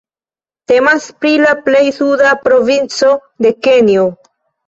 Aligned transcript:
Temas 0.71 1.03
pri 1.25 1.33
la 1.41 1.51
plej 1.67 1.83
suda 1.99 2.33
provinco 2.47 3.13
de 3.47 3.55
Kenjo. 3.67 4.07